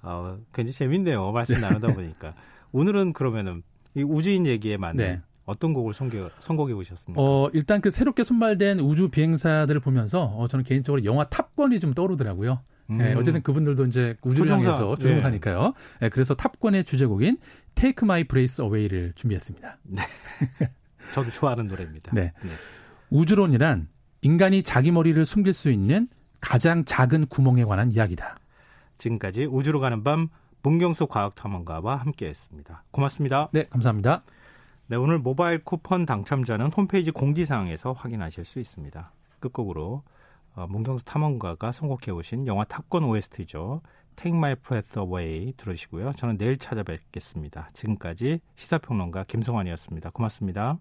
어, 0.02 0.38
굉장히 0.52 0.72
재밌네요. 0.72 1.30
말씀 1.32 1.56
네. 1.56 1.60
나누다 1.60 1.94
보니까 1.94 2.34
오늘은 2.72 3.12
그러면은 3.12 3.62
이 3.94 4.02
우주인 4.02 4.46
얘기에 4.46 4.78
맞는 4.78 4.96
네. 4.96 5.20
어떤 5.44 5.74
곡을 5.74 5.92
선곡, 5.92 6.30
선곡 6.38 6.70
해 6.70 6.74
보셨습니까? 6.74 7.20
어, 7.20 7.50
일단 7.52 7.80
그 7.80 7.90
새롭게 7.90 8.24
선발된 8.24 8.80
우주 8.80 9.08
비행사들을 9.08 9.80
보면서 9.80 10.24
어, 10.24 10.48
저는 10.48 10.64
개인적으로 10.64 11.04
영화 11.04 11.24
탑건이 11.28 11.80
좀 11.80 11.92
떠오르더라고요. 11.92 12.60
음. 12.90 13.00
예, 13.00 13.14
어쨌든 13.14 13.42
그분들도 13.42 13.86
이제 13.86 14.16
우주를 14.22 14.48
조종사. 14.48 14.68
향해서 14.68 14.96
조종사니까요. 14.96 15.74
예. 16.02 16.06
예, 16.06 16.08
그래서 16.08 16.34
탑건의 16.34 16.84
주제곡인 16.84 17.38
Take 17.74 18.04
My 18.04 18.24
Breath 18.24 18.62
Away를 18.62 19.12
준비했습니다. 19.14 19.78
네. 19.84 20.02
저도 21.12 21.30
좋아하는 21.30 21.68
노래입니다. 21.68 22.12
네. 22.14 22.32
네. 22.42 22.50
우주론이란 23.10 23.88
인간이 24.22 24.62
자기 24.62 24.90
머리를 24.90 25.24
숨길 25.26 25.52
수 25.52 25.70
있는 25.70 26.08
가장 26.40 26.84
작은 26.84 27.26
구멍에 27.26 27.64
관한 27.64 27.90
이야기다. 27.90 28.38
지금까지 28.98 29.46
우주로 29.46 29.80
가는 29.80 30.02
밤 30.02 30.28
문경수 30.62 31.08
과학탐험가와 31.08 31.96
함께했습니다. 31.96 32.84
고맙습니다. 32.90 33.48
네, 33.52 33.64
감사합니다. 33.68 34.22
네, 34.86 34.96
오늘 34.96 35.18
모바일 35.18 35.58
쿠폰 35.64 36.06
당첨자는 36.06 36.72
홈페이지 36.72 37.10
공지사항에서 37.10 37.92
확인하실 37.92 38.44
수 38.44 38.60
있습니다. 38.60 39.12
끝곡으로 39.40 40.02
어, 40.54 40.66
문경수 40.68 41.04
탐험가가 41.04 41.72
선곡해 41.72 42.10
오신 42.10 42.46
영화 42.46 42.64
탑건 42.64 43.04
OST죠. 43.04 43.80
Take 44.16 44.36
My 44.36 44.54
Breath 44.54 44.98
Away 44.98 45.52
들으시고요. 45.56 46.12
저는 46.14 46.38
내일 46.38 46.56
찾아뵙겠습니다. 46.56 47.68
지금까지 47.72 48.40
시사평론가 48.56 49.24
김성환이었습니다. 49.24 50.10
고맙습니다. 50.10 50.78